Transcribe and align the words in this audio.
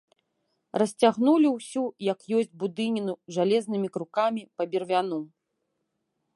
Расцягнулі 0.81 1.47
ўсю 1.57 1.83
як 2.07 2.19
ёсць 2.39 2.51
будыніну 2.65 3.13
жалезнымі 3.37 3.87
крукамі 3.99 4.41
па 4.59 4.63
бервяну. 4.73 5.19